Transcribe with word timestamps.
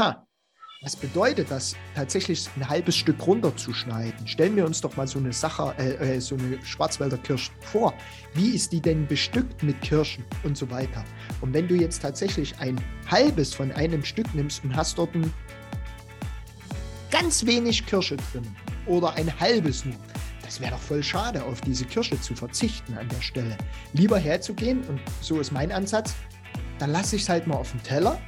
ha, 0.00 0.26
was 0.82 0.96
bedeutet 0.96 1.50
das, 1.50 1.76
tatsächlich 1.94 2.48
ein 2.56 2.66
halbes 2.66 2.96
Stück 2.96 3.26
runterzuschneiden? 3.26 4.26
Stellen 4.26 4.56
wir 4.56 4.64
uns 4.64 4.80
doch 4.80 4.96
mal 4.96 5.06
so 5.06 5.18
eine 5.18 5.30
Sache, 5.30 5.74
äh, 5.78 6.16
äh, 6.16 6.20
so 6.20 6.36
eine 6.36 6.58
Schwarzwälder 6.64 7.18
Kirsche 7.18 7.52
vor. 7.60 7.92
Wie 8.32 8.54
ist 8.54 8.72
die 8.72 8.80
denn 8.80 9.06
bestückt 9.06 9.62
mit 9.62 9.78
Kirschen 9.82 10.24
und 10.42 10.56
so 10.56 10.70
weiter? 10.70 11.04
Und 11.42 11.52
wenn 11.52 11.68
du 11.68 11.74
jetzt 11.74 12.00
tatsächlich 12.00 12.58
ein 12.60 12.80
halbes 13.10 13.52
von 13.52 13.70
einem 13.72 14.02
Stück 14.02 14.34
nimmst 14.34 14.64
und 14.64 14.74
hast 14.74 14.96
dort 14.96 15.14
ein 15.14 15.30
ganz 17.10 17.44
wenig 17.44 17.84
Kirsche 17.84 18.16
drin 18.32 18.46
oder 18.86 19.12
ein 19.16 19.38
halbes 19.38 19.84
nur, 19.84 19.96
das 20.42 20.62
wäre 20.62 20.70
doch 20.70 20.80
voll 20.80 21.02
schade, 21.02 21.44
auf 21.44 21.60
diese 21.60 21.84
Kirsche 21.84 22.18
zu 22.18 22.34
verzichten 22.34 22.96
an 22.96 23.08
der 23.10 23.20
Stelle. 23.20 23.58
Lieber 23.92 24.18
herzugehen, 24.18 24.82
und 24.88 24.98
so 25.20 25.40
ist 25.40 25.52
mein 25.52 25.70
Ansatz, 25.70 26.14
dann 26.78 26.90
lasse 26.90 27.16
ich 27.16 27.22
es 27.22 27.28
halt 27.28 27.46
mal 27.46 27.56
auf 27.56 27.70
dem 27.72 27.82
Teller 27.82 28.18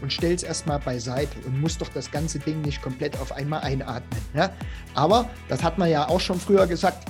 und 0.00 0.12
stell 0.12 0.32
es 0.32 0.42
erstmal 0.42 0.78
beiseite 0.78 1.38
und 1.46 1.60
muss 1.60 1.78
doch 1.78 1.88
das 1.88 2.10
ganze 2.10 2.38
Ding 2.38 2.60
nicht 2.62 2.82
komplett 2.82 3.18
auf 3.20 3.32
einmal 3.32 3.60
einatmen. 3.62 4.20
Ja? 4.34 4.50
Aber 4.94 5.28
das 5.48 5.62
hat 5.62 5.78
man 5.78 5.90
ja 5.90 6.08
auch 6.08 6.20
schon 6.20 6.38
früher 6.38 6.66
gesagt, 6.66 7.08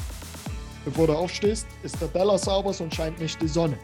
bevor 0.85 1.07
du 1.07 1.15
aufstehst, 1.15 1.67
ist 1.83 2.01
der 2.01 2.13
Teller 2.13 2.39
sauber, 2.39 2.73
sonst 2.73 2.95
scheint 2.95 3.19
nicht 3.21 3.41
die 3.41 3.49
Sonne. 3.49 3.79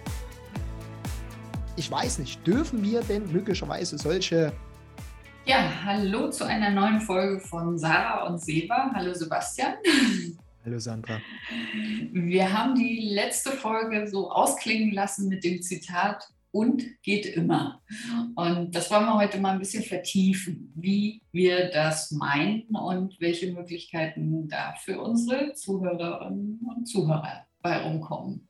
Ich 1.77 1.91
weiß 1.91 2.19
nicht, 2.21 2.47
dürfen 2.47 2.83
wir 2.83 3.01
denn 3.03 3.31
möglicherweise 3.33 3.98
solche... 3.98 4.53
Ja, 5.47 5.71
hallo 5.84 6.31
zu 6.31 6.45
einer 6.45 6.71
neuen 6.71 7.01
Folge 7.01 7.39
von 7.39 7.79
Sarah 7.79 8.27
und 8.27 8.41
Seba. 8.41 8.91
Hallo 8.95 9.12
Sebastian. 9.12 9.75
Hallo 10.65 10.79
Sandra. 10.79 11.21
Wir 12.12 12.51
haben 12.51 12.75
die 12.75 13.11
letzte 13.12 13.51
Folge 13.51 14.09
so 14.09 14.31
ausklingen 14.31 14.95
lassen 14.95 15.29
mit 15.29 15.45
dem 15.45 15.61
Zitat, 15.61 16.27
und 16.55 17.03
geht 17.03 17.27
immer. 17.27 17.83
Und 18.37 18.77
das 18.77 18.89
wollen 18.89 19.07
wir 19.07 19.17
heute 19.17 19.41
mal 19.41 19.55
ein 19.55 19.59
bisschen 19.59 19.83
vertiefen, 19.83 20.73
wie 20.77 21.21
wir 21.33 21.69
das 21.69 22.12
meinen 22.12 22.69
und 22.69 23.21
welche 23.21 23.53
Möglichkeiten 23.53 24.47
da 24.48 24.75
für 24.84 25.01
unsere 25.01 25.53
Zuhörerinnen 25.55 26.61
und 26.61 26.87
Zuhörer 26.87 27.45
bei 27.61 27.78
rumkommen. 27.78 28.48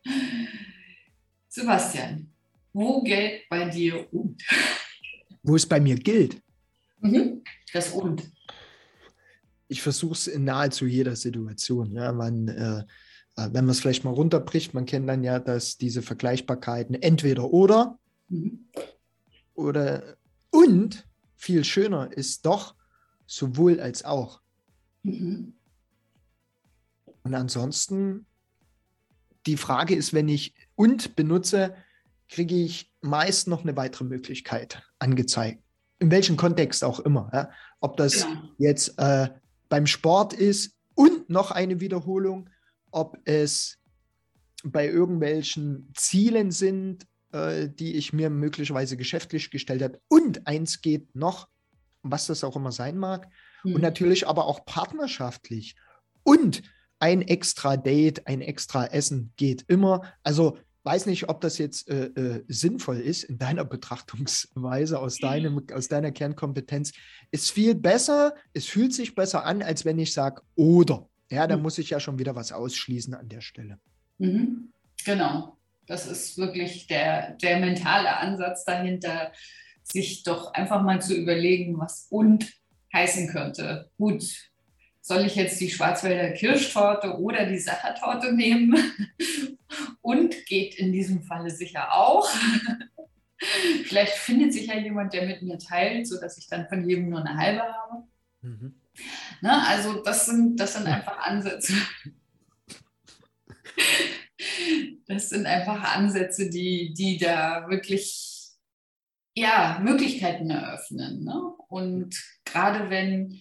Sebastian, 1.48 2.30
wo 2.74 3.02
gilt 3.02 3.48
bei 3.48 3.70
dir 3.70 4.06
und? 4.12 4.42
Wo 5.42 5.56
es 5.56 5.66
bei 5.66 5.80
mir 5.80 5.96
gilt? 5.96 6.42
Mhm, 7.00 7.42
das 7.72 7.90
und. 7.90 8.30
Ich 9.66 9.80
versuche 9.80 10.12
es 10.12 10.26
in 10.26 10.44
nahezu 10.44 10.86
jeder 10.86 11.16
Situation. 11.16 11.92
Ja, 11.92 12.12
man, 12.12 12.48
äh, 12.48 12.80
äh, 13.36 13.48
wenn 13.52 13.64
man 13.64 13.70
es 13.70 13.80
vielleicht 13.80 14.04
mal 14.04 14.12
runterbricht, 14.12 14.74
man 14.74 14.84
kennt 14.84 15.08
dann 15.08 15.24
ja, 15.24 15.38
dass 15.38 15.78
diese 15.78 16.02
Vergleichbarkeiten 16.02 17.00
entweder 17.00 17.50
oder 17.50 17.98
mhm. 18.28 18.66
oder 19.54 20.16
und 20.50 21.06
viel 21.36 21.64
schöner 21.64 22.12
ist 22.12 22.46
doch 22.46 22.74
sowohl 23.26 23.80
als 23.80 24.04
auch. 24.04 24.40
Mhm. 25.02 25.54
Und 27.22 27.34
ansonsten, 27.34 28.26
die 29.46 29.56
Frage 29.56 29.94
ist, 29.94 30.12
wenn 30.12 30.28
ich 30.28 30.54
und 30.74 31.16
benutze, 31.16 31.74
kriege 32.28 32.54
ich 32.56 32.92
meist 33.00 33.48
noch 33.48 33.62
eine 33.62 33.76
weitere 33.76 34.04
Möglichkeit 34.04 34.82
angezeigt. 34.98 35.62
In 35.98 36.10
welchem 36.10 36.36
Kontext 36.36 36.84
auch 36.84 37.00
immer. 37.00 37.30
Ja? 37.32 37.50
Ob 37.80 37.96
das 37.96 38.22
ja. 38.22 38.48
jetzt 38.58 38.98
äh, 38.98 39.28
beim 39.68 39.86
Sport 39.86 40.32
ist 40.32 40.76
und 40.94 41.28
noch 41.30 41.50
eine 41.50 41.80
Wiederholung 41.80 42.48
ob 42.94 43.18
es 43.24 43.78
bei 44.62 44.88
irgendwelchen 44.88 45.90
Zielen 45.96 46.52
sind, 46.52 47.06
äh, 47.34 47.68
die 47.68 47.96
ich 47.96 48.12
mir 48.12 48.30
möglicherweise 48.30 48.96
geschäftlich 48.96 49.50
gestellt 49.50 49.82
habe. 49.82 50.00
Und 50.06 50.46
eins 50.46 50.80
geht 50.80 51.16
noch, 51.16 51.48
was 52.02 52.26
das 52.26 52.44
auch 52.44 52.54
immer 52.54 52.70
sein 52.70 52.96
mag. 52.96 53.28
Mhm. 53.64 53.74
Und 53.74 53.82
natürlich 53.82 54.28
aber 54.28 54.46
auch 54.46 54.64
partnerschaftlich. 54.64 55.74
Und 56.22 56.62
ein 57.00 57.22
extra 57.22 57.76
Date, 57.76 58.28
ein 58.28 58.40
extra 58.40 58.86
Essen 58.86 59.32
geht 59.36 59.64
immer. 59.66 60.02
Also 60.22 60.58
weiß 60.84 61.06
nicht, 61.06 61.28
ob 61.28 61.40
das 61.40 61.58
jetzt 61.58 61.88
äh, 61.88 62.06
äh, 62.06 62.44
sinnvoll 62.46 63.00
ist 63.00 63.24
in 63.24 63.38
deiner 63.38 63.64
Betrachtungsweise, 63.74 65.00
aus, 65.00 65.18
deinem, 65.18 65.66
aus 65.72 65.88
deiner 65.88 66.12
Kernkompetenz. 66.12 66.92
Ist 67.32 67.50
viel 67.50 67.74
besser, 67.74 68.34
es 68.52 68.66
fühlt 68.66 68.94
sich 68.94 69.16
besser 69.16 69.44
an, 69.44 69.60
als 69.60 69.84
wenn 69.84 69.98
ich 69.98 70.12
sage 70.12 70.42
oder. 70.54 71.08
Ja, 71.30 71.48
da 71.48 71.56
mhm. 71.56 71.64
muss 71.64 71.78
ich 71.78 71.90
ja 71.90 71.98
schon 71.98 72.20
wieder 72.20 72.36
was 72.36 72.52
ausschließen 72.52 73.14
an 73.14 73.28
der 73.28 73.40
Stelle. 73.40 73.80
Mhm. 74.18 74.72
Genau. 75.04 75.58
Das 75.86 76.06
ist 76.06 76.38
wirklich 76.38 76.86
der, 76.86 77.32
der 77.32 77.58
mentale 77.58 78.16
Ansatz 78.16 78.64
dahinter, 78.64 79.32
sich 79.82 80.22
doch 80.22 80.54
einfach 80.54 80.82
mal 80.82 81.00
zu 81.02 81.14
überlegen, 81.14 81.78
was 81.78 82.06
und 82.10 82.50
heißen 82.92 83.28
könnte. 83.28 83.90
Gut, 83.98 84.24
soll 85.00 85.26
ich 85.26 85.36
jetzt 85.36 85.60
die 85.60 85.68
Schwarzwälder 85.68 86.30
Kirschtorte 86.32 87.18
oder 87.18 87.44
die 87.44 87.58
Sachertorte 87.58 88.32
nehmen? 88.32 88.74
Und 90.00 90.46
geht 90.46 90.76
in 90.76 90.92
diesem 90.92 91.22
Falle 91.22 91.50
sicher 91.50 91.92
auch. 91.94 92.28
Vielleicht 93.84 94.14
findet 94.14 94.52
sich 94.52 94.66
ja 94.66 94.78
jemand, 94.78 95.12
der 95.12 95.26
mit 95.26 95.42
mir 95.42 95.58
teilt, 95.58 96.06
sodass 96.06 96.38
ich 96.38 96.46
dann 96.48 96.68
von 96.68 96.88
jedem 96.88 97.10
nur 97.10 97.20
eine 97.20 97.36
halbe 97.36 97.62
habe. 97.62 98.04
Mhm. 98.42 98.74
Ne? 99.42 99.66
Also 99.66 100.02
das 100.02 100.26
sind, 100.26 100.56
das 100.58 100.74
sind 100.74 100.86
einfach 100.86 101.18
Ansätze. 101.18 101.74
Das 105.06 105.28
sind 105.28 105.46
einfach 105.46 105.94
Ansätze, 105.96 106.48
die, 106.48 106.94
die 106.94 107.18
da 107.18 107.68
wirklich 107.68 108.34
ja, 109.34 109.80
Möglichkeiten 109.82 110.50
eröffnen. 110.50 111.24
Ne? 111.24 111.40
Und 111.68 112.14
gerade 112.44 112.88
wenn, 112.90 113.40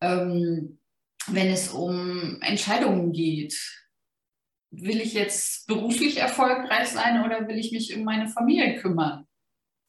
ähm, 0.00 0.78
wenn 1.26 1.48
es 1.48 1.68
um 1.68 2.40
Entscheidungen 2.40 3.12
geht, 3.12 3.54
will 4.70 5.00
ich 5.00 5.12
jetzt 5.14 5.66
beruflich 5.66 6.16
erfolgreich 6.16 6.88
sein 6.88 7.24
oder 7.24 7.46
will 7.46 7.58
ich 7.58 7.72
mich 7.72 7.94
um 7.94 8.04
meine 8.04 8.28
Familie 8.28 8.76
kümmern? 8.76 9.26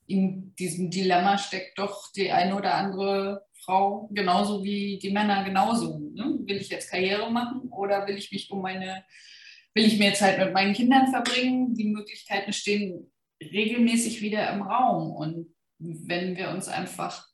In 0.06 0.54
diesem 0.56 0.90
Dilemma 0.90 1.38
steckt 1.38 1.80
doch 1.80 2.12
die 2.12 2.32
eine 2.32 2.56
oder 2.56 2.76
andere 2.76 3.46
Frau 3.64 4.10
genauso 4.12 4.64
wie 4.64 5.00
die 5.00 5.12
Männer 5.12 5.46
genauso. 5.46 5.98
Ne? 5.98 6.40
Will 6.42 6.58
ich 6.58 6.70
jetzt 6.70 6.90
Karriere 6.90 7.32
machen 7.32 7.70
oder 7.70 8.06
will 8.08 8.18
ich 8.18 8.32
mich 8.32 8.52
um 8.52 8.62
meine, 8.62 9.06
will 9.74 9.86
ich 9.86 10.00
mehr 10.00 10.14
Zeit 10.14 10.40
mit 10.40 10.54
meinen 10.54 10.74
Kindern 10.74 11.08
verbringen? 11.10 11.76
Die 11.76 11.90
Möglichkeiten 11.90 12.54
stehen 12.54 13.12
regelmäßig 13.42 14.22
wieder 14.22 14.52
im 14.54 14.62
Raum. 14.62 15.12
Und 15.12 15.56
wenn 15.80 16.36
wir 16.38 16.50
uns 16.50 16.68
einfach 16.68 17.28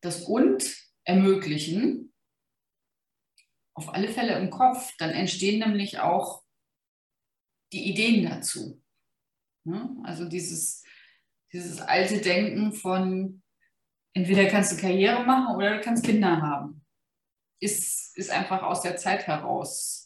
das 0.00 0.22
Und 0.22 0.76
ermöglichen, 1.04 2.12
auf 3.74 3.92
alle 3.94 4.08
Fälle 4.08 4.38
im 4.38 4.50
Kopf, 4.50 4.94
dann 4.98 5.10
entstehen 5.10 5.60
nämlich 5.60 5.98
auch 5.98 6.42
die 7.72 7.88
Ideen 7.90 8.28
dazu. 8.28 8.82
Ne? 9.64 9.96
Also 10.04 10.26
dieses, 10.26 10.84
dieses 11.52 11.80
alte 11.80 12.20
Denken 12.20 12.72
von, 12.72 13.42
entweder 14.14 14.46
kannst 14.46 14.72
du 14.72 14.80
Karriere 14.80 15.24
machen 15.24 15.56
oder 15.56 15.76
du 15.76 15.80
kannst 15.80 16.04
Kinder 16.04 16.42
haben. 16.42 16.84
Ist, 17.60 18.16
ist 18.16 18.30
einfach 18.30 18.62
aus 18.62 18.82
der 18.82 18.96
Zeit 18.96 19.26
heraus 19.26 20.01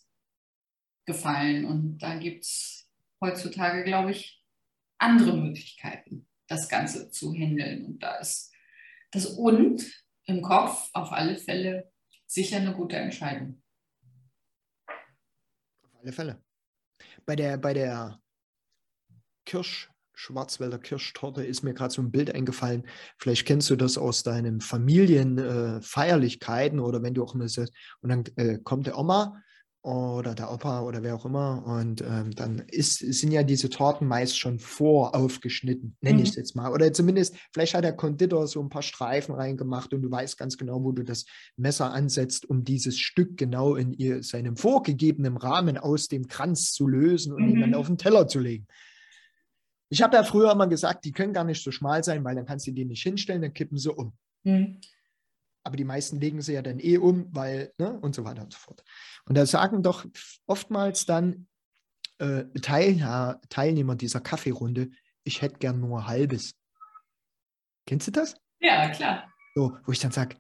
gefallen. 1.07 1.65
Und 1.65 1.99
da 1.99 2.19
gibt 2.19 2.45
es 2.45 2.91
heutzutage, 3.21 3.85
glaube 3.85 4.11
ich, 4.11 4.43
andere 4.99 5.37
Möglichkeiten, 5.37 6.29
das 6.49 6.69
Ganze 6.69 7.11
zu 7.11 7.33
handeln. 7.33 7.87
Und 7.87 8.03
da 8.03 8.17
ist 8.17 8.53
das 9.13 9.27
Und 9.27 9.89
im 10.25 10.43
Kopf 10.43 10.91
auf 10.93 11.13
alle 11.13 11.37
Fälle 11.37 11.93
sicher 12.27 12.57
eine 12.59 12.75
gute 12.75 12.97
Entscheidung. 12.97 13.63
Auf 14.89 15.95
alle 16.03 16.13
Fälle. 16.13 16.43
Bei 17.25 17.37
der, 17.37 17.57
bei 17.57 17.73
der 17.73 18.21
Kirsch, 19.45 19.89
Schwarzwälder 20.15 20.79
Kirschtorte 20.79 21.45
ist 21.45 21.63
mir 21.63 21.75
gerade 21.75 21.93
so 21.93 22.01
ein 22.03 22.11
Bild 22.11 22.35
eingefallen. 22.35 22.89
Vielleicht 23.19 23.47
kennst 23.47 23.69
du 23.69 23.77
das 23.77 23.99
aus 23.99 24.23
deinen 24.23 24.63
Familienfeierlichkeiten 24.63 26.79
äh, 26.79 26.83
oder 26.83 27.03
wenn 27.03 27.13
du 27.15 27.23
auch 27.23 27.35
eine 27.35 27.47
und 28.01 28.09
dann 28.09 28.25
äh, 28.37 28.59
kommt 28.59 28.87
der 28.87 28.97
Oma 28.99 29.43
oder 29.87 30.35
der 30.35 30.53
Opa 30.53 30.81
oder 30.81 31.05
wer 31.05 31.15
auch 31.15 31.25
immer 31.25 31.65
und 31.65 32.01
ähm, 32.01 32.33
dann 32.35 32.59
ist, 32.59 32.99
sind 32.99 33.31
ja 33.31 33.45
diese 33.45 33.71
Torten 33.71 34.09
meist 34.09 34.37
schon 34.37 34.59
voraufgeschnitten, 34.59 35.97
nenne 36.01 36.17
mhm. 36.17 36.23
ich 36.25 36.31
es 36.31 36.35
jetzt 36.35 36.57
mal. 36.57 36.73
Oder 36.73 36.93
zumindest, 36.93 37.37
vielleicht 37.53 37.75
hat 37.75 37.85
der 37.85 37.93
Konditor 37.93 38.49
so 38.49 38.61
ein 38.61 38.69
paar 38.69 38.83
Streifen 38.83 39.37
reingemacht 39.37 39.95
und 39.95 40.03
du 40.03 40.11
weißt 40.11 40.37
ganz 40.39 40.57
genau, 40.57 40.83
wo 40.83 40.91
du 40.91 41.05
das 41.05 41.25
Messer 41.57 41.93
ansetzt, 41.93 42.51
um 42.51 42.65
dieses 42.65 42.99
Stück 42.99 43.37
genau 43.37 43.77
in 43.77 43.93
ihr, 43.93 44.25
seinem 44.25 44.57
vorgegebenen 44.57 45.37
Rahmen 45.37 45.79
aus 45.79 46.09
dem 46.09 46.27
Kranz 46.27 46.73
zu 46.73 46.89
lösen 46.89 47.33
und 47.33 47.45
mhm. 47.45 47.51
ihn 47.51 47.61
dann 47.61 47.75
auf 47.75 47.87
den 47.87 47.97
Teller 47.99 48.27
zu 48.27 48.41
legen. 48.41 48.67
Ich 49.89 50.03
habe 50.03 50.17
ja 50.17 50.25
früher 50.25 50.51
immer 50.51 50.67
gesagt, 50.67 51.05
die 51.05 51.13
können 51.13 51.33
gar 51.33 51.45
nicht 51.45 51.63
so 51.63 51.71
schmal 51.71 52.03
sein, 52.03 52.25
weil 52.25 52.35
dann 52.35 52.47
kannst 52.47 52.67
du 52.67 52.73
die 52.73 52.85
nicht 52.85 53.05
hinstellen, 53.05 53.43
dann 53.43 53.55
kippen 53.55 53.79
sie 53.79 53.93
um. 53.93 54.15
Mhm. 54.43 54.81
Aber 55.67 55.77
die 55.77 55.85
meisten 55.85 56.21
legen 56.21 56.43
sie 56.43 56.53
ja 56.53 56.63
dann 56.63 56.79
eh 56.79 56.97
um, 56.97 57.27
weil, 57.35 57.73
ne, 57.77 57.99
und 57.99 58.15
so 58.15 58.25
weiter 58.25 58.43
und 58.43 58.53
so 58.53 58.59
fort. 58.61 58.85
Und 59.25 59.37
da 59.37 59.45
sagen 59.47 59.83
doch 59.83 60.07
oftmals 60.47 61.07
dann 61.07 61.49
äh, 62.19 62.45
Teil, 62.63 63.41
Teilnehmer 63.49 63.97
dieser 63.97 64.21
Kaffeerunde, 64.21 64.91
ich 65.25 65.43
hätte 65.43 65.59
gern 65.59 65.81
nur 65.81 66.07
halbes. 66.07 66.55
Kennst 67.85 68.07
du 68.07 68.13
das? 68.13 68.37
Ja, 68.61 68.89
klar. 68.91 69.29
So, 69.57 69.77
wo 69.85 69.91
ich 69.91 69.99
dann 69.99 70.13
sage, 70.13 70.37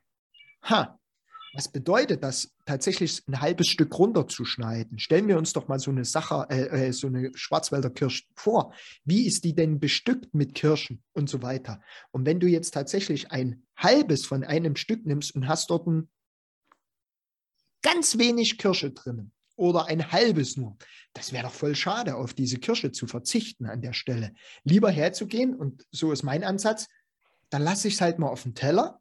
ha, 0.62 0.96
was 1.56 1.68
bedeutet 1.68 2.22
das, 2.22 2.54
tatsächlich 2.66 3.26
ein 3.26 3.40
halbes 3.40 3.68
Stück 3.68 3.98
runterzuschneiden? 3.98 4.98
Stellen 4.98 5.26
wir 5.26 5.38
uns 5.38 5.54
doch 5.54 5.68
mal 5.68 5.78
so 5.78 5.90
eine 5.90 6.04
Sache, 6.04 6.46
äh, 6.50 6.88
äh, 6.88 6.92
so 6.92 7.06
eine 7.06 7.30
Schwarzwälder 7.34 7.88
Kirsche 7.88 8.24
vor. 8.34 8.74
Wie 9.04 9.26
ist 9.26 9.42
die 9.44 9.54
denn 9.54 9.80
bestückt 9.80 10.34
mit 10.34 10.54
Kirschen 10.54 11.02
und 11.14 11.30
so 11.30 11.42
weiter? 11.42 11.80
Und 12.10 12.26
wenn 12.26 12.40
du 12.40 12.46
jetzt 12.46 12.74
tatsächlich 12.74 13.32
ein 13.32 13.62
halbes 13.74 14.26
von 14.26 14.44
einem 14.44 14.76
Stück 14.76 15.06
nimmst 15.06 15.34
und 15.34 15.48
hast 15.48 15.70
dort 15.70 15.86
ein 15.86 16.10
ganz 17.80 18.18
wenig 18.18 18.58
Kirsche 18.58 18.90
drin 18.90 19.32
oder 19.56 19.86
ein 19.86 20.12
halbes 20.12 20.58
nur, 20.58 20.76
das 21.14 21.32
wäre 21.32 21.44
doch 21.44 21.54
voll 21.54 21.74
schade, 21.74 22.16
auf 22.16 22.34
diese 22.34 22.58
Kirsche 22.58 22.92
zu 22.92 23.06
verzichten 23.06 23.64
an 23.64 23.80
der 23.80 23.94
Stelle. 23.94 24.34
Lieber 24.64 24.90
herzugehen, 24.90 25.54
und 25.54 25.86
so 25.90 26.12
ist 26.12 26.22
mein 26.22 26.44
Ansatz, 26.44 26.86
dann 27.48 27.62
lasse 27.62 27.88
ich 27.88 27.94
es 27.94 28.00
halt 28.02 28.18
mal 28.18 28.28
auf 28.28 28.42
den 28.42 28.54
Teller 28.54 29.00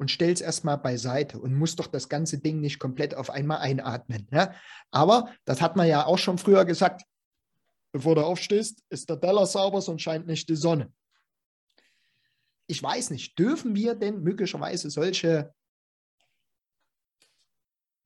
und 0.00 0.10
stell 0.10 0.32
es 0.32 0.40
erstmal 0.40 0.78
beiseite 0.78 1.38
und 1.38 1.54
muss 1.54 1.76
doch 1.76 1.86
das 1.86 2.08
ganze 2.08 2.38
Ding 2.38 2.60
nicht 2.60 2.78
komplett 2.78 3.14
auf 3.14 3.28
einmal 3.28 3.58
einatmen. 3.58 4.26
Ja? 4.32 4.54
Aber 4.90 5.30
das 5.44 5.60
hat 5.60 5.76
man 5.76 5.86
ja 5.86 6.06
auch 6.06 6.16
schon 6.16 6.38
früher 6.38 6.64
gesagt, 6.64 7.02
bevor 7.92 8.14
du 8.14 8.22
aufstehst, 8.22 8.82
ist 8.88 9.10
der 9.10 9.20
Teller 9.20 9.44
sauber, 9.44 9.82
sonst 9.82 10.00
scheint 10.00 10.26
nicht 10.26 10.48
die 10.48 10.56
Sonne. 10.56 10.90
Ich 12.66 12.82
weiß 12.82 13.10
nicht, 13.10 13.38
dürfen 13.38 13.74
wir 13.74 13.94
denn 13.94 14.22
möglicherweise 14.22 14.88
solche, 14.88 15.52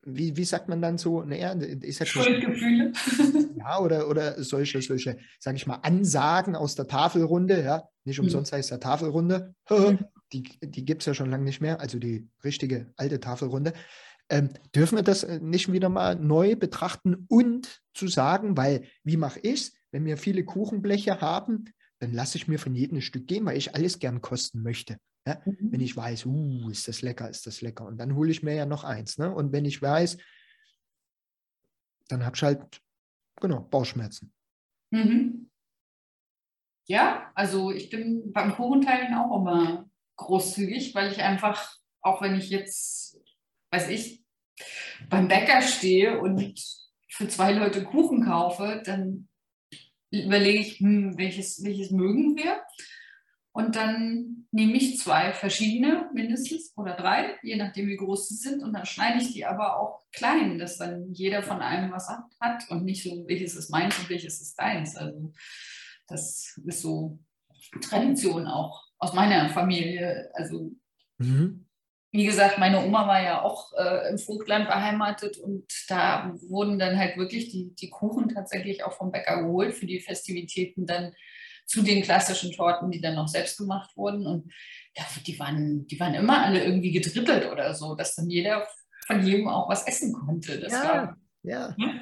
wie, 0.03 0.37
wie 0.37 0.45
sagt 0.45 0.69
man 0.69 0.83
dann 0.83 0.99
so, 0.99 1.23
naja, 1.23 1.53
ist 1.53 2.01
ja 2.01 2.07
Schuldgefühle. 2.07 2.93
Ja, 3.57 3.79
oder, 3.79 4.11
oder 4.11 4.43
solche, 4.43 4.83
solche, 4.83 5.17
sage 5.39 5.57
ich 5.57 5.67
mal, 5.67 5.77
Ansagen 5.77 6.55
aus 6.55 6.75
der 6.75 6.87
Tafelrunde, 6.87 7.63
ja, 7.63 7.89
nicht 8.05 8.21
umsonst 8.21 8.53
heißt 8.53 8.71
ja 8.71 8.77
Tafelrunde, 8.77 9.55
die, 10.35 10.43
die 10.61 10.85
gibt 10.85 11.03
es 11.03 11.07
ja 11.07 11.15
schon 11.15 11.31
lange 11.31 11.45
nicht 11.45 11.61
mehr, 11.61 11.81
also 11.81 11.99
die 11.99 12.29
richtige 12.43 12.93
alte 12.97 13.21
Tafelrunde. 13.21 13.73
Ähm, 14.29 14.51
dürfen 14.75 14.97
wir 14.97 15.03
das 15.03 15.23
äh, 15.23 15.39
nicht 15.41 15.71
wieder 15.71 15.89
mal 15.89 16.17
neu 16.17 16.57
betrachten 16.57 17.27
und 17.29 17.83
zu 17.93 18.09
sagen, 18.09 18.57
weil 18.57 18.89
wie 19.05 19.17
mache 19.17 19.39
ich 19.41 19.53
es, 19.53 19.73
wenn 19.93 20.05
wir 20.05 20.17
viele 20.17 20.45
Kuchenbleche 20.45 21.21
haben, 21.21 21.67
dann 22.01 22.13
lasse 22.13 22.39
ich 22.39 22.49
mir 22.49 22.59
von 22.59 22.75
jedem 22.75 22.99
ein 22.99 23.03
Stück 23.03 23.27
gehen, 23.27 23.45
weil 23.45 23.57
ich 23.57 23.75
alles 23.75 23.99
gern 23.99 24.23
kosten 24.23 24.63
möchte. 24.63 24.99
Ja? 25.27 25.41
Mhm. 25.45 25.73
Wenn 25.73 25.81
ich 25.81 25.97
weiß, 25.97 26.27
uh, 26.27 26.71
ist 26.71 26.89
das 26.89 27.03
lecker, 27.03 27.29
ist 27.29 27.47
das 27.47 27.61
lecker. 27.61 27.87
Und 27.87 27.99
dann 27.99 28.15
hole 28.15 28.31
ich 28.31 28.43
mir 28.43 28.55
ja 28.55 28.67
noch 28.67 28.85
eins. 28.85 29.19
Ne? 29.19 29.33
Und 29.33 29.53
wenn 29.53 29.65
ich 29.65 29.81
weiß, 29.81 30.17
dann 32.09 32.25
habe 32.25 32.35
ich 32.35 32.43
halt, 32.43 32.81
genau, 33.41 33.61
Bauchschmerzen. 33.61 34.33
Mhm. 34.91 35.51
Ja, 36.87 37.31
also 37.35 37.71
ich 37.71 37.89
bin 37.89 38.33
beim 38.33 38.55
Kuchenteilen 38.55 39.15
auch 39.15 39.41
immer 39.41 39.89
großzügig, 40.17 40.95
weil 40.95 41.11
ich 41.11 41.21
einfach, 41.21 41.77
auch 42.01 42.23
wenn 42.23 42.37
ich 42.37 42.51
jetzt, 42.51 43.19
weiß 43.71 43.89
ich, 43.89 44.23
beim 45.09 45.29
Bäcker 45.29 45.63
stehe 45.63 46.21
und 46.21 46.55
für 47.09 47.29
zwei 47.29 47.53
Leute 47.53 47.85
Kuchen 47.85 48.25
kaufe, 48.25 48.83
dann 48.85 49.29
überlege 50.11 50.61
ich, 50.61 50.81
hm, 50.81 51.17
welches, 51.19 51.63
welches 51.65 51.91
mögen 51.91 52.37
wir? 52.37 52.63
Und 53.53 53.77
dann 53.77 54.47
nehme 54.51 54.73
ich 54.73 54.99
zwei 54.99 55.33
verschiedene 55.33 56.11
mindestens 56.13 56.73
oder 56.77 56.95
drei, 56.97 57.39
je 57.43 57.55
nachdem 57.55 57.87
wie 57.87 57.97
groß 57.97 58.29
sie 58.29 58.35
sind. 58.35 58.65
Und 58.65 58.73
dann 58.73 58.85
schneide 58.85 59.23
ich 59.23 59.33
die 59.33 59.47
aber 59.47 59.79
auch 59.79 60.03
klein, 60.13 60.59
dass 60.59 60.79
dann 60.79 61.13
jeder 61.13 61.43
von 61.43 61.63
einem 61.63 61.93
was 61.93 62.09
hat 62.09 62.69
und 62.71 62.85
nicht 62.85 63.05
so, 63.05 63.25
welches 63.29 63.55
ist 63.55 63.71
meins 63.71 63.97
und 63.99 64.09
welches 64.09 64.41
ist 64.41 64.59
deins. 64.59 64.97
Also 64.97 65.33
das 66.09 66.61
ist 66.65 66.83
so 66.83 67.21
Tradition 67.81 68.49
auch 68.49 68.84
aus 68.99 69.13
meiner 69.13 69.49
Familie. 69.51 70.31
Also, 70.35 70.73
mhm. 71.19 71.67
wie 72.13 72.25
gesagt, 72.25 72.59
meine 72.59 72.85
Oma 72.85 73.07
war 73.07 73.23
ja 73.23 73.43
auch 73.43 73.73
äh, 73.77 74.11
im 74.11 74.19
Vogtland 74.19 74.67
beheimatet 74.67 75.39
und 75.39 75.65
da 75.89 76.35
wurden 76.49 76.79
dann 76.79 76.99
halt 76.99 77.17
wirklich 77.17 77.51
die, 77.51 77.75
die 77.75 77.91
Kuchen 77.91 78.29
tatsächlich 78.29 78.85
auch 78.85 78.93
vom 78.93 79.13
Bäcker 79.13 79.43
geholt 79.43 79.75
für 79.75 79.87
die 79.87 80.01
Festivitäten 80.01 80.87
dann 80.87 81.13
zu 81.67 81.83
den 81.83 82.03
klassischen 82.03 82.53
Torten, 82.53 82.91
die 82.91 83.01
dann 83.01 83.15
noch 83.15 83.29
selbst 83.29 83.57
gemacht 83.57 83.97
wurden. 83.97 84.27
Und 84.27 84.53
ja, 84.97 85.05
die, 85.27 85.39
waren, 85.39 85.87
die 85.87 85.99
waren 85.99 86.15
immer 86.15 86.45
alle 86.45 86.63
irgendwie 86.63 86.93
gedrittelt 86.93 87.51
oder 87.51 87.75
so, 87.75 87.95
dass 87.95 88.15
dann 88.15 88.29
jeder 88.29 88.67
von 89.07 89.25
jedem 89.27 89.49
auch 89.49 89.69
was 89.69 89.87
essen 89.87 90.13
konnte. 90.13 90.61
Das 90.61 90.73
ja, 90.73 90.85
war, 90.85 91.17
ja. 91.43 91.75
ja 91.79 92.01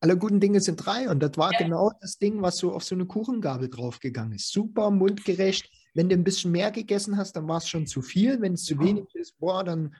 alle 0.00 0.16
guten 0.16 0.40
Dinge 0.40 0.60
sind 0.60 0.76
drei 0.76 1.08
und 1.08 1.20
das 1.20 1.36
war 1.36 1.52
ja. 1.52 1.58
genau 1.58 1.92
das 2.00 2.18
Ding, 2.18 2.40
was 2.42 2.56
so 2.56 2.72
auf 2.72 2.84
so 2.84 2.94
eine 2.94 3.06
Kuchengabel 3.06 3.68
draufgegangen 3.68 4.32
ist. 4.32 4.50
Super 4.50 4.90
mundgerecht, 4.90 5.68
wenn 5.94 6.08
du 6.08 6.14
ein 6.14 6.24
bisschen 6.24 6.52
mehr 6.52 6.70
gegessen 6.70 7.16
hast, 7.16 7.32
dann 7.36 7.48
war 7.48 7.58
es 7.58 7.68
schon 7.68 7.86
zu 7.86 8.02
viel. 8.02 8.40
Wenn 8.40 8.54
es 8.54 8.64
zu 8.64 8.78
wenig 8.78 9.14
ist, 9.14 9.38
boah, 9.38 9.64
dann 9.64 9.94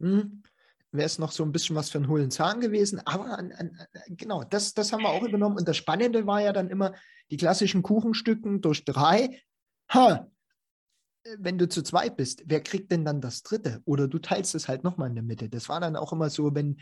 hm, 0.00 0.42
wäre 0.92 1.06
es 1.06 1.18
noch 1.18 1.32
so 1.32 1.44
ein 1.44 1.52
bisschen 1.52 1.76
was 1.76 1.90
für 1.90 1.98
einen 1.98 2.08
hohlen 2.08 2.30
Zahn 2.30 2.60
gewesen. 2.60 3.00
Aber 3.04 3.38
an, 3.38 3.52
an, 3.52 3.78
genau, 4.08 4.44
das, 4.44 4.74
das 4.74 4.92
haben 4.92 5.02
wir 5.02 5.10
auch 5.10 5.22
übernommen. 5.22 5.56
Und 5.56 5.68
das 5.68 5.76
Spannende 5.76 6.26
war 6.26 6.40
ja 6.40 6.52
dann 6.52 6.70
immer 6.70 6.94
die 7.30 7.36
klassischen 7.36 7.82
Kuchenstücken 7.82 8.60
durch 8.60 8.84
drei. 8.84 9.42
Ha, 9.92 10.30
wenn 11.38 11.58
du 11.58 11.68
zu 11.68 11.82
zweit 11.82 12.16
bist, 12.16 12.44
wer 12.46 12.62
kriegt 12.62 12.90
denn 12.90 13.04
dann 13.04 13.20
das 13.20 13.42
dritte? 13.42 13.82
Oder 13.84 14.08
du 14.08 14.18
teilst 14.18 14.54
es 14.54 14.68
halt 14.68 14.84
nochmal 14.84 15.08
in 15.08 15.14
der 15.14 15.24
Mitte. 15.24 15.48
Das 15.48 15.68
war 15.68 15.80
dann 15.80 15.96
auch 15.96 16.12
immer 16.12 16.30
so, 16.30 16.54
wenn 16.54 16.80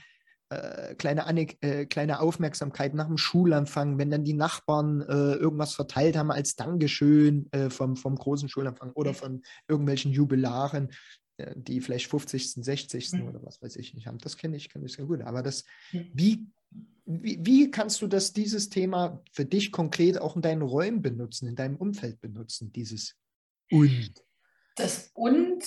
äh, 0.51 0.95
kleine, 0.95 1.27
Anek 1.27 1.59
äh, 1.61 1.87
kleine 1.87 2.21
Aufmerksamkeit 2.21 2.95
nach 2.95 3.07
dem 3.07 3.19
Schulanfang, 3.19 3.99
wenn 3.99 4.11
dann 4.11 4.25
die 4.25 4.35
Nachbarn 4.35 5.03
äh, 5.03 5.35
irgendwas 5.35 5.75
verteilt 5.75 6.17
haben 6.17 6.31
als 6.31 6.57
Dankeschön 6.57 7.49
äh, 7.53 7.71
vom, 7.71 7.97
vom 7.97 8.17
großen 8.17 8.49
Schulanfang 8.49 8.93
oder 8.93 9.15
von 9.15 9.43
irgendwelchen 9.69 10.13
Jubilaren, 10.13 10.91
äh, 11.37 11.55
die 11.57 11.81
vielleicht 11.81 12.09
50., 12.09 12.65
60. 12.65 13.13
Mhm. 13.13 13.29
oder 13.29 13.45
was 13.45 13.61
weiß 13.61 13.77
ich 13.77 13.95
nicht 13.95 14.07
haben. 14.07 14.19
Das 14.19 14.37
kenne 14.37 14.57
ich, 14.57 14.71
kenne 14.71 14.87
ich 14.87 14.93
sehr 14.93 15.05
gut. 15.05 15.21
Aber 15.23 15.43
das, 15.43 15.65
wie, 15.93 16.47
wie, 17.05 17.39
wie 17.45 17.71
kannst 17.71 18.01
du 18.01 18.07
das, 18.07 18.33
dieses 18.33 18.69
Thema 18.69 19.23
für 19.33 19.45
dich 19.45 19.71
konkret 19.71 20.19
auch 20.19 20.37
in 20.37 20.43
deinen 20.43 20.63
Räumen 20.63 21.03
benutzen, 21.03 21.47
in 21.49 21.57
deinem 21.57 21.77
Umfeld 21.77 22.21
benutzen, 22.21 22.73
dieses 22.73 23.17
Und? 23.71 24.15
Das 24.77 25.11
Und 25.15 25.65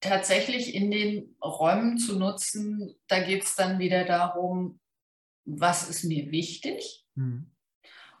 tatsächlich 0.00 0.74
in 0.74 0.90
den 0.90 1.36
Räumen 1.42 1.98
zu 1.98 2.18
nutzen, 2.18 2.94
da 3.08 3.20
geht 3.20 3.44
es 3.44 3.56
dann 3.56 3.78
wieder 3.78 4.04
darum, 4.04 4.80
was 5.44 5.88
ist 5.88 6.04
mir 6.04 6.30
wichtig 6.30 7.04
mhm. 7.14 7.50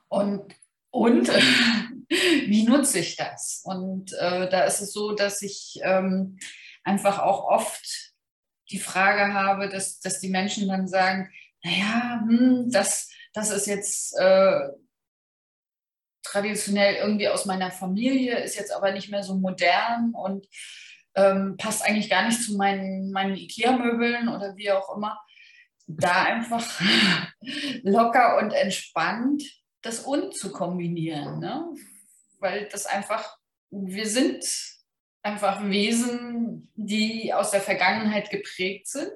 und, 0.08 0.54
und 0.90 1.28
wie 2.08 2.64
nutze 2.64 3.00
ich 3.00 3.16
das? 3.16 3.62
Und 3.64 4.12
äh, 4.14 4.48
da 4.48 4.64
ist 4.64 4.80
es 4.80 4.92
so, 4.92 5.12
dass 5.12 5.42
ich 5.42 5.78
ähm, 5.82 6.38
einfach 6.84 7.18
auch 7.18 7.44
oft 7.44 8.14
die 8.70 8.78
Frage 8.78 9.34
habe, 9.34 9.68
dass, 9.68 10.00
dass 10.00 10.20
die 10.20 10.30
Menschen 10.30 10.68
dann 10.68 10.88
sagen, 10.88 11.30
naja, 11.62 12.22
hm, 12.26 12.70
das, 12.70 13.10
das 13.32 13.50
ist 13.50 13.66
jetzt 13.66 14.18
äh, 14.18 14.68
traditionell 16.22 16.96
irgendwie 16.96 17.28
aus 17.28 17.46
meiner 17.46 17.70
Familie, 17.70 18.38
ist 18.38 18.56
jetzt 18.56 18.72
aber 18.72 18.92
nicht 18.92 19.10
mehr 19.10 19.22
so 19.22 19.34
modern 19.34 20.12
und 20.14 20.46
ähm, 21.18 21.56
passt 21.56 21.84
eigentlich 21.84 22.08
gar 22.08 22.26
nicht 22.26 22.42
zu 22.42 22.56
meinen, 22.56 23.10
meinen 23.10 23.36
IKEA-Möbeln 23.36 24.28
oder 24.28 24.56
wie 24.56 24.70
auch 24.70 24.96
immer. 24.96 25.20
Da 25.86 26.24
einfach 26.24 26.80
locker 27.82 28.38
und 28.38 28.52
entspannt 28.52 29.42
das 29.82 30.00
und 30.00 30.36
zu 30.36 30.52
kombinieren. 30.52 31.40
Ne? 31.40 31.66
Weil 32.38 32.68
das 32.70 32.86
einfach, 32.86 33.36
wir 33.70 34.06
sind 34.06 34.44
einfach 35.22 35.68
Wesen, 35.68 36.70
die 36.74 37.32
aus 37.34 37.50
der 37.50 37.60
Vergangenheit 37.60 38.30
geprägt 38.30 38.88
sind 38.88 39.12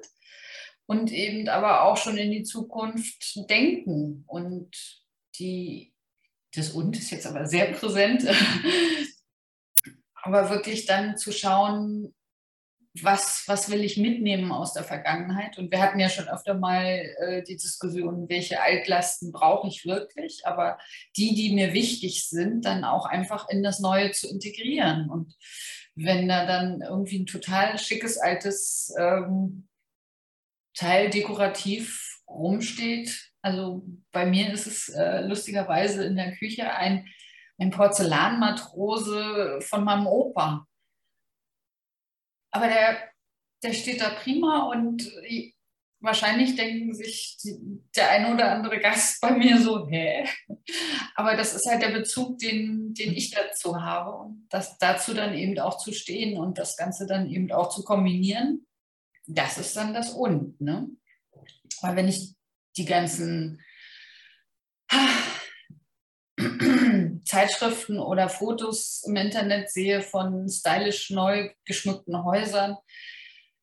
und 0.85 1.11
eben 1.11 1.47
aber 1.47 1.83
auch 1.83 1.97
schon 1.97 2.17
in 2.17 2.31
die 2.31 2.43
Zukunft 2.43 3.49
denken. 3.49 4.25
Und 4.27 4.75
die, 5.39 5.93
das 6.53 6.71
und 6.71 6.97
ist 6.97 7.11
jetzt 7.11 7.25
aber 7.25 7.45
sehr 7.45 7.71
präsent, 7.71 8.23
aber 10.23 10.49
wirklich 10.49 10.85
dann 10.85 11.17
zu 11.17 11.31
schauen, 11.31 12.15
was, 13.01 13.43
was 13.47 13.69
will 13.69 13.83
ich 13.83 13.97
mitnehmen 13.97 14.51
aus 14.51 14.73
der 14.73 14.83
Vergangenheit? 14.83 15.57
Und 15.57 15.71
wir 15.71 15.81
hatten 15.81 15.99
ja 15.99 16.09
schon 16.09 16.29
öfter 16.29 16.53
mal 16.53 16.85
äh, 16.85 17.43
die 17.43 17.57
Diskussion, 17.57 18.29
welche 18.29 18.61
Altlasten 18.61 19.31
brauche 19.31 19.67
ich 19.67 19.85
wirklich, 19.85 20.45
aber 20.45 20.77
die, 21.17 21.35
die 21.35 21.53
mir 21.53 21.73
wichtig 21.73 22.29
sind, 22.29 22.65
dann 22.65 22.83
auch 22.83 23.05
einfach 23.05 23.49
in 23.49 23.63
das 23.63 23.79
Neue 23.79 24.11
zu 24.11 24.29
integrieren. 24.29 25.09
Und 25.09 25.35
wenn 25.95 26.27
da 26.27 26.45
dann 26.45 26.81
irgendwie 26.81 27.19
ein 27.19 27.25
total 27.25 27.77
schickes 27.77 28.17
altes 28.17 28.93
ähm, 28.97 29.67
Teil 30.75 31.09
dekorativ 31.09 32.21
rumsteht, 32.27 33.31
also 33.41 33.83
bei 34.11 34.25
mir 34.25 34.53
ist 34.53 34.67
es 34.67 34.89
äh, 34.89 35.21
lustigerweise 35.21 36.05
in 36.05 36.15
der 36.15 36.35
Küche 36.37 36.71
ein 36.71 37.07
ein 37.59 37.71
Porzellanmatrose 37.71 39.59
von 39.61 39.83
meinem 39.83 40.07
Opa. 40.07 40.67
Aber 42.51 42.67
der, 42.67 43.09
der 43.63 43.73
steht 43.73 44.01
da 44.01 44.11
prima 44.11 44.69
und 44.71 45.11
wahrscheinlich 46.03 46.55
denken 46.55 46.93
sich 46.93 47.37
der 47.95 48.09
ein 48.11 48.33
oder 48.33 48.51
andere 48.51 48.79
Gast 48.79 49.21
bei 49.21 49.31
mir 49.31 49.59
so, 49.59 49.87
hä? 49.87 50.27
Aber 51.15 51.35
das 51.35 51.53
ist 51.55 51.65
halt 51.65 51.81
der 51.81 51.91
Bezug, 51.91 52.37
den, 52.39 52.93
den 52.93 53.13
ich 53.13 53.31
dazu 53.31 53.81
habe 53.81 54.11
und 54.11 54.47
das 54.49 54.77
dazu 54.77 55.13
dann 55.13 55.33
eben 55.33 55.57
auch 55.59 55.77
zu 55.77 55.93
stehen 55.93 56.37
und 56.37 56.57
das 56.57 56.75
Ganze 56.75 57.07
dann 57.07 57.29
eben 57.29 57.51
auch 57.51 57.69
zu 57.69 57.83
kombinieren, 57.83 58.67
das 59.25 59.57
ist 59.57 59.77
dann 59.77 59.93
das 59.93 60.11
Und. 60.11 60.59
Ne? 60.59 60.89
Weil 61.81 61.95
wenn 61.95 62.09
ich 62.09 62.35
die 62.75 62.85
ganzen 62.85 63.61
Zeitschriften 67.33 67.99
oder 67.99 68.29
Fotos 68.29 69.03
im 69.07 69.15
Internet 69.15 69.71
sehe 69.71 70.01
von 70.01 70.47
stylisch 70.47 71.09
neu 71.09 71.49
geschmückten 71.65 72.23
Häusern, 72.23 72.77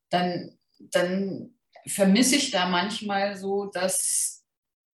dann, 0.09 0.57
dann 0.77 1.53
vermisse 1.87 2.35
ich 2.35 2.51
da 2.51 2.67
manchmal 2.67 3.37
so 3.37 3.65
das, 3.65 4.45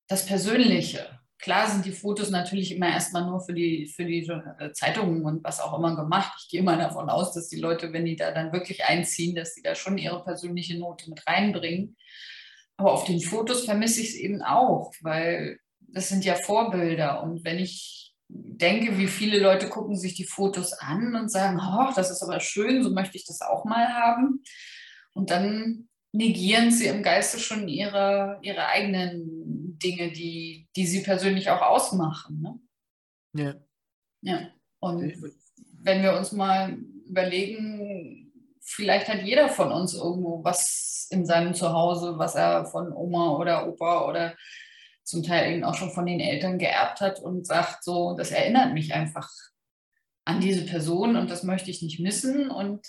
das 0.09 0.27
Persönliche. 0.27 1.21
Klar 1.39 1.71
sind 1.71 1.85
die 1.85 1.93
Fotos 1.93 2.31
natürlich 2.31 2.75
immer 2.75 2.89
erstmal 2.89 3.27
nur 3.27 3.41
für 3.41 3.53
die, 3.53 3.87
für 3.87 4.05
die 4.05 4.27
äh, 4.27 4.73
Zeitungen 4.73 5.25
und 5.25 5.45
was 5.45 5.61
auch 5.61 5.79
immer 5.79 5.95
gemacht. 5.95 6.33
Ich 6.43 6.49
gehe 6.49 6.63
mal 6.63 6.79
davon 6.79 7.09
aus, 7.11 7.33
dass 7.33 7.49
die 7.49 7.61
Leute, 7.61 7.93
wenn 7.93 8.07
die 8.07 8.17
da 8.17 8.33
dann 8.33 8.53
wirklich 8.53 8.85
einziehen, 8.85 9.37
dass 9.37 9.55
sie 9.55 9.63
da 9.63 9.77
schon 9.77 9.99
ihre 9.99 10.25
persönliche 10.25 10.77
Note 10.79 11.11
mit 11.11 11.25
reinbringen. 11.29 11.97
Aber 12.77 12.93
auf 12.93 13.05
den 13.05 13.21
Fotos 13.21 13.67
vermisse 13.67 14.01
ich 14.01 14.09
es 14.09 14.15
eben 14.17 14.43
auch, 14.43 14.93
weil 15.01 15.59
das 15.81 16.09
sind 16.09 16.25
ja 16.25 16.35
Vorbilder. 16.35 17.23
Und 17.23 17.45
wenn 17.45 17.59
ich 17.61 18.04
denke, 18.29 18.99
wie 18.99 19.09
viele 19.09 19.39
Leute 19.39 19.69
gucken 19.69 19.97
sich 19.97 20.15
die 20.15 20.25
Fotos 20.25 20.73
an 20.73 21.15
und 21.15 21.31
sagen, 21.31 21.61
oh, 21.61 21.93
das 21.95 22.11
ist 22.11 22.23
aber 22.23 22.41
schön, 22.41 22.83
so 22.83 22.91
möchte 22.91 23.17
ich 23.17 23.27
das 23.27 23.43
auch 23.43 23.65
mal 23.65 23.89
haben. 23.89 24.43
Und 25.13 25.31
dann 25.31 25.89
negieren 26.13 26.71
sie 26.71 26.87
im 26.87 27.03
Geiste 27.03 27.39
schon 27.39 27.69
ihre, 27.69 28.39
ihre 28.43 28.67
eigenen 28.67 29.79
Dinge, 29.79 30.13
die, 30.13 30.69
die 30.77 30.87
sie 30.87 31.03
persönlich 31.03 31.51
auch 31.51 31.61
ausmachen. 31.61 32.41
Ne? 32.41 32.61
Ja. 33.35 33.55
Ja. 34.23 34.49
Und 34.81 35.15
wenn 35.83 36.03
wir 36.03 36.17
uns 36.17 36.33
mal 36.33 36.79
überlegen, 37.07 38.33
vielleicht 38.61 39.09
hat 39.09 39.23
jeder 39.23 39.49
von 39.49 39.73
uns 39.73 39.95
irgendwo 39.95 40.43
was 40.43 41.09
in 41.11 41.27
seinem 41.27 41.55
Zuhause, 41.55 42.19
was 42.19 42.35
er 42.35 42.65
von 42.67 42.93
Oma 42.93 43.37
oder 43.37 43.69
Opa 43.69 44.09
oder 44.09 44.35
zum 45.05 45.23
Teil 45.23 45.53
eben 45.53 45.65
auch 45.65 45.75
schon 45.75 45.91
von 45.91 46.07
den 46.07 46.21
Eltern 46.21 46.59
geerbt 46.59 47.01
hat 47.01 47.21
und 47.21 47.47
sagt 47.47 47.85
so, 47.85 48.17
das 48.17 48.31
erinnert 48.31 48.73
mich 48.73 48.95
einfach 48.95 49.31
an 50.25 50.41
diese 50.41 50.65
Person 50.65 51.17
und 51.17 51.31
das 51.31 51.43
möchte 51.43 51.71
ich 51.71 51.83
nicht 51.83 52.01
missen 52.01 52.51
und 52.51 52.87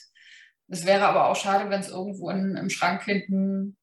es 0.67 0.85
wäre 0.85 1.05
aber 1.05 1.29
auch 1.29 1.35
schade, 1.35 1.69
wenn 1.69 1.81
es 1.81 1.89
irgendwo 1.89 2.29
in, 2.29 2.55
im 2.55 2.69
Schrank 2.69 3.03
hinten 3.03 3.77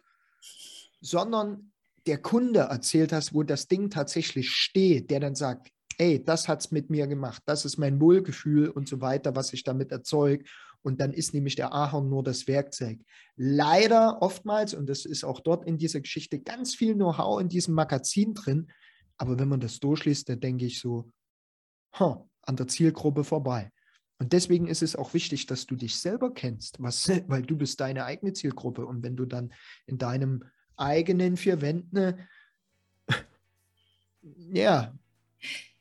sondern 1.01 1.71
der 2.05 2.21
Kunde 2.21 2.59
erzählt 2.59 3.11
hast, 3.13 3.33
wo 3.33 3.43
das 3.43 3.67
Ding 3.67 3.89
tatsächlich 3.89 4.51
steht, 4.51 5.11
der 5.11 5.19
dann 5.19 5.35
sagt, 5.35 5.71
ey, 5.97 6.23
das 6.23 6.47
hat 6.47 6.61
es 6.61 6.71
mit 6.71 6.89
mir 6.89 7.07
gemacht, 7.07 7.43
das 7.45 7.65
ist 7.65 7.77
mein 7.77 7.99
Wohlgefühl 7.99 8.69
und 8.69 8.87
so 8.87 9.01
weiter, 9.01 9.35
was 9.35 9.53
ich 9.53 9.63
damit 9.63 9.91
erzeuge. 9.91 10.45
Und 10.81 11.01
dann 11.01 11.11
ist 11.11 11.33
nämlich 11.33 11.55
der 11.55 11.73
Ahorn 11.73 12.09
nur 12.09 12.23
das 12.23 12.47
Werkzeug. 12.47 12.99
Leider 13.35 14.21
oftmals, 14.21 14.73
und 14.73 14.87
das 14.87 15.03
ist 15.03 15.25
auch 15.25 15.41
dort 15.41 15.65
in 15.65 15.77
dieser 15.77 15.99
Geschichte, 15.99 16.39
ganz 16.39 16.73
viel 16.73 16.95
Know-how 16.95 17.41
in 17.41 17.49
diesem 17.49 17.73
Magazin 17.73 18.33
drin. 18.33 18.71
Aber 19.17 19.37
wenn 19.37 19.49
man 19.49 19.59
das 19.59 19.81
durchliest, 19.81 20.29
dann 20.29 20.39
denke 20.39 20.65
ich 20.65 20.79
so, 20.79 21.11
huh, 21.99 22.25
an 22.43 22.55
der 22.55 22.67
Zielgruppe 22.67 23.25
vorbei. 23.25 23.73
Und 24.19 24.33
deswegen 24.33 24.67
ist 24.67 24.83
es 24.83 24.97
auch 24.97 25.13
wichtig, 25.13 25.45
dass 25.45 25.65
du 25.65 25.75
dich 25.75 25.99
selber 25.99 26.33
kennst, 26.33 26.81
was, 26.81 27.09
weil 27.27 27.41
du 27.41 27.55
bist 27.55 27.79
deine 27.79 28.03
eigene 28.05 28.33
Zielgruppe. 28.33 28.85
Und 28.85 29.01
wenn 29.01 29.15
du 29.15 29.25
dann 29.25 29.53
in 29.87 29.97
deinem 29.97 30.43
eigenen 30.75 31.37
vier 31.37 31.61
Wänden, 31.61 32.27
ja, 34.21 34.93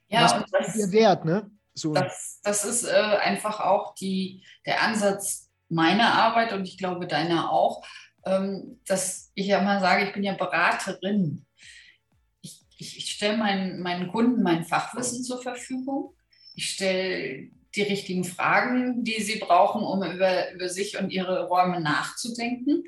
ja, 0.09 0.23
was 0.23 0.33
und 0.35 0.47
das, 0.53 0.73
dir 0.73 0.93
wert, 0.93 1.25
ne? 1.25 1.51
So. 1.75 1.93
Das, 1.93 2.41
das 2.43 2.65
ist 2.65 2.85
äh, 2.85 2.93
einfach 2.93 3.61
auch 3.61 3.95
die, 3.95 4.45
der 4.65 4.83
Ansatz 4.83 5.51
meiner 5.69 6.15
Arbeit 6.15 6.53
und 6.53 6.67
ich 6.67 6.79
glaube 6.79 7.07
deiner 7.07 7.53
auch, 7.53 7.85
ähm, 8.25 8.81
dass 8.87 9.31
ich 9.35 9.47
ja 9.47 9.61
mal 9.63 9.81
sage, 9.81 10.07
ich 10.07 10.13
bin 10.13 10.23
ja 10.23 10.35
Beraterin. 10.35 11.45
Ich, 12.41 12.65
ich, 12.79 12.99
ich 12.99 13.11
stelle 13.11 13.37
meinen, 13.37 13.83
meinen 13.83 14.09
Kunden 14.11 14.43
mein 14.43 14.65
Fachwissen 14.65 15.23
zur 15.23 15.43
Verfügung. 15.43 16.15
Ich 16.55 16.71
stelle 16.71 17.51
die 17.75 17.83
richtigen 17.83 18.25
Fragen, 18.25 19.05
die 19.05 19.21
sie 19.23 19.39
brauchen, 19.39 19.83
um 19.83 20.03
über, 20.03 20.53
über 20.53 20.69
sich 20.69 20.99
und 20.99 21.11
ihre 21.11 21.49
Räume 21.49 21.81
nachzudenken. 21.81 22.85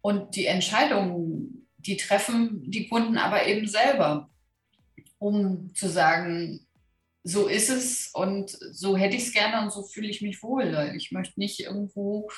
Und 0.00 0.36
die 0.36 0.46
Entscheidungen, 0.46 1.68
die 1.78 1.96
treffen 1.96 2.70
die 2.70 2.88
Kunden 2.88 3.16
aber 3.18 3.46
eben 3.46 3.66
selber, 3.66 4.30
um 5.18 5.74
zu 5.74 5.88
sagen, 5.88 6.66
so 7.24 7.46
ist 7.46 7.70
es 7.70 8.10
und 8.12 8.50
so 8.50 8.96
hätte 8.96 9.16
ich 9.16 9.28
es 9.28 9.32
gerne 9.32 9.62
und 9.62 9.72
so 9.72 9.84
fühle 9.84 10.08
ich 10.08 10.22
mich 10.22 10.42
wohl. 10.42 10.92
Ich 10.96 11.12
möchte 11.12 11.38
nicht 11.38 11.60
irgendwo 11.60 12.28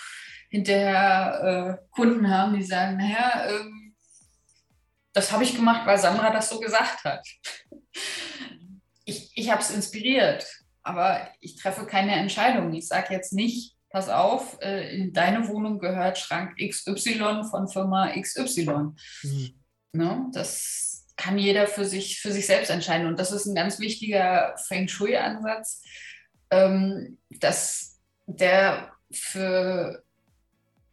hinterher 0.50 1.78
äh, 1.80 1.86
Kunden 1.90 2.28
haben, 2.28 2.54
die 2.54 2.62
sagen, 2.62 2.98
naja, 2.98 3.48
äh, 3.48 3.64
das 5.14 5.32
habe 5.32 5.44
ich 5.44 5.56
gemacht, 5.56 5.86
weil 5.86 5.98
Sandra 5.98 6.30
das 6.30 6.48
so 6.48 6.60
gesagt 6.60 7.04
hat. 7.04 7.26
Ich, 9.06 9.36
ich 9.36 9.50
habe 9.50 9.60
es 9.60 9.68
inspiriert, 9.68 10.46
aber 10.84 11.28
ich 11.40 11.56
treffe 11.56 11.86
keine 11.86 12.12
Entscheidung. 12.12 12.72
Ich 12.74 12.86
sage 12.86 13.12
jetzt 13.12 13.32
nicht, 13.32 13.74
pass 13.90 14.08
auf, 14.08 14.58
äh, 14.60 14.94
in 14.96 15.12
deine 15.12 15.48
Wohnung 15.48 15.78
gehört 15.78 16.18
Schrank 16.18 16.56
XY 16.58 17.44
von 17.50 17.68
Firma 17.68 18.12
XY. 18.20 18.92
Mhm. 19.22 19.54
Ne? 19.92 20.26
Das 20.32 21.06
kann 21.16 21.38
jeder 21.38 21.66
für 21.66 21.84
sich, 21.84 22.20
für 22.20 22.32
sich 22.32 22.46
selbst 22.46 22.70
entscheiden. 22.70 23.06
Und 23.06 23.18
das 23.18 23.32
ist 23.32 23.46
ein 23.46 23.54
ganz 23.54 23.78
wichtiger 23.78 24.56
Feng 24.66 24.88
Shui-Ansatz, 24.88 25.82
ähm, 26.50 27.18
dass 27.30 28.00
der 28.26 28.92
für, 29.10 30.02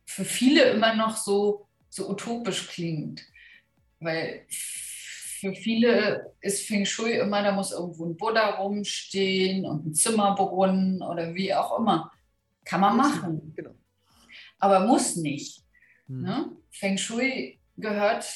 für 0.05 0.25
viele 0.25 0.63
immer 0.65 0.95
noch 0.95 1.17
so, 1.17 1.67
so 1.89 2.09
utopisch 2.09 2.67
klingt. 2.67 3.23
Weil 3.99 4.45
für 5.41 5.55
viele 5.55 6.35
ist 6.39 6.67
Feng 6.67 6.85
Shui 6.85 7.13
immer, 7.13 7.41
da 7.41 7.51
muss 7.51 7.71
irgendwo 7.71 8.05
ein 8.05 8.15
Buddha 8.15 8.57
rumstehen 8.57 9.65
und 9.65 9.87
ein 9.87 9.93
Zimmerbrunnen 9.95 11.01
oder 11.01 11.33
wie 11.33 11.51
auch 11.51 11.79
immer. 11.79 12.11
Kann 12.63 12.79
man 12.79 12.95
machen. 12.95 13.51
Genau. 13.55 13.71
Aber 14.59 14.85
muss 14.85 15.15
nicht. 15.15 15.63
Hm. 16.05 16.21
Ne? 16.21 16.51
Feng 16.69 16.95
Shui 16.95 17.59
gehört, 17.75 18.31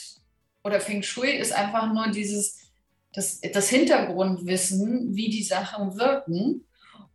oder 0.64 0.82
Feng 0.82 1.04
Shui 1.04 1.30
ist 1.30 1.54
einfach 1.54 1.94
nur 1.94 2.08
dieses, 2.08 2.72
das, 3.14 3.40
das 3.40 3.70
Hintergrundwissen, 3.70 5.16
wie 5.16 5.30
die 5.30 5.44
Sachen 5.44 5.96
wirken. 6.00 6.66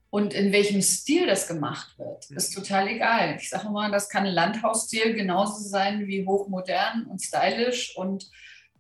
Und 0.09 0.35
in 0.35 0.52
welchem 0.52 0.82
Stil 0.82 1.26
das 1.26 1.49
gemacht 1.49 1.99
wird, 1.99 2.30
ist 2.30 2.54
total 2.54 2.87
egal. 2.87 3.37
Ich 3.40 3.50
sage 3.50 3.68
mal, 3.70 3.90
das 3.90 4.09
kann 4.09 4.25
Landhausstil 4.25 5.14
genauso 5.14 5.68
sein 5.68 6.06
wie 6.06 6.25
hochmodern 6.25 7.06
und 7.06 7.20
stylisch. 7.20 7.97
Und 7.97 8.30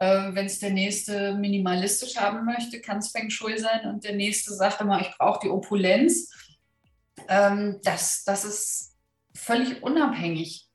äh, 0.00 0.34
wenn 0.34 0.46
es 0.46 0.58
der 0.58 0.70
nächste 0.70 1.34
minimalistisch 1.34 2.16
haben 2.16 2.44
möchte, 2.46 2.80
kann 2.80 2.98
es 2.98 3.10
Feng 3.10 3.30
Shui 3.30 3.58
sein. 3.58 3.86
Und 3.86 4.02
der 4.02 4.16
nächste 4.16 4.52
sagt 4.54 4.80
immer, 4.80 5.00
ich 5.00 5.10
brauche 5.18 5.40
die 5.42 5.50
Opulenz. 5.50 6.32
Ähm, 7.28 7.80
das, 7.84 8.24
das 8.24 8.44
ist 8.44 8.96
völlig 9.34 9.82
unabhängig. 9.82 10.66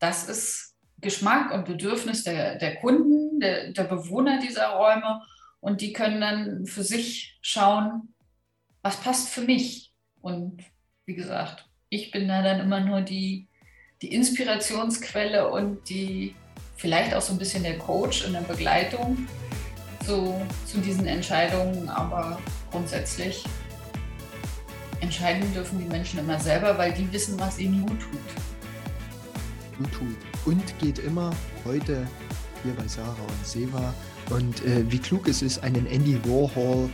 Das 0.00 0.28
ist 0.28 0.74
Geschmack 1.00 1.52
und 1.52 1.66
Bedürfnis 1.66 2.24
der, 2.24 2.56
der 2.56 2.76
Kunden, 2.76 3.38
der, 3.38 3.70
der 3.72 3.84
Bewohner 3.84 4.40
dieser 4.40 4.70
Räume. 4.70 5.22
Und 5.60 5.80
die 5.80 5.92
können 5.92 6.20
dann 6.20 6.66
für 6.66 6.82
sich 6.82 7.38
schauen, 7.40 8.12
was 8.82 9.00
passt 9.00 9.28
für 9.28 9.42
mich. 9.42 9.92
Und 10.20 10.64
wie 11.06 11.14
gesagt, 11.14 11.64
ich 11.90 12.10
bin 12.10 12.26
da 12.26 12.42
dann 12.42 12.58
immer 12.58 12.80
nur 12.80 13.02
die, 13.02 13.48
die 14.02 14.12
Inspirationsquelle 14.12 15.48
und 15.48 15.88
die 15.88 16.34
vielleicht 16.78 17.12
auch 17.12 17.20
so 17.20 17.32
ein 17.32 17.38
bisschen 17.38 17.64
der 17.64 17.76
Coach 17.76 18.24
in 18.24 18.32
der 18.32 18.40
Begleitung 18.40 19.28
zu, 20.06 20.40
zu 20.64 20.78
diesen 20.78 21.06
Entscheidungen. 21.06 21.88
Aber 21.90 22.38
grundsätzlich 22.70 23.44
entscheiden 25.00 25.52
dürfen 25.52 25.78
die 25.78 25.86
Menschen 25.86 26.20
immer 26.20 26.40
selber, 26.40 26.78
weil 26.78 26.92
die 26.92 27.12
wissen, 27.12 27.38
was 27.38 27.58
ihnen 27.58 27.84
gut 27.84 28.00
tut. 28.00 29.76
Gut 29.76 29.92
tut. 29.92 30.16
Und 30.46 30.78
geht 30.78 31.00
immer 31.00 31.30
heute 31.64 32.06
hier 32.62 32.72
bei 32.74 32.86
Sarah 32.86 33.10
und 33.10 33.46
Seva. 33.46 33.92
Und 34.30 34.64
äh, 34.64 34.90
wie 34.90 34.98
klug 34.98 35.28
es 35.28 35.42
ist, 35.42 35.62
einen 35.62 35.86
Andy 35.86 36.18
Warhol 36.24 36.88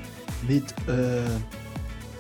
mit 0.49 0.65
äh, 0.89 1.25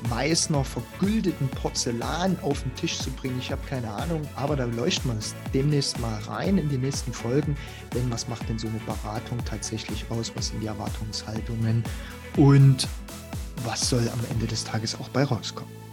Meißner 0.08 0.64
vergüldeten 0.64 1.48
Porzellan 1.48 2.38
auf 2.42 2.62
den 2.62 2.74
Tisch 2.74 2.98
zu 2.98 3.10
bringen. 3.10 3.38
Ich 3.38 3.50
habe 3.50 3.62
keine 3.66 3.90
Ahnung, 3.90 4.22
aber 4.36 4.56
da 4.56 4.64
leuchten 4.64 5.10
wir 5.10 5.18
es 5.18 5.34
demnächst 5.52 5.98
mal 6.00 6.18
rein 6.22 6.58
in 6.58 6.68
die 6.68 6.78
nächsten 6.78 7.12
Folgen. 7.12 7.56
Denn 7.94 8.10
was 8.10 8.28
macht 8.28 8.48
denn 8.48 8.58
so 8.58 8.68
eine 8.68 8.78
Beratung 8.80 9.38
tatsächlich 9.44 10.04
aus? 10.10 10.32
Was 10.34 10.48
sind 10.48 10.60
die 10.60 10.66
Erwartungshaltungen? 10.66 11.84
Und 12.36 12.88
was 13.64 13.88
soll 13.88 14.08
am 14.08 14.20
Ende 14.30 14.46
des 14.46 14.64
Tages 14.64 14.98
auch 14.98 15.08
bei 15.10 15.24
rauskommen? 15.24 15.83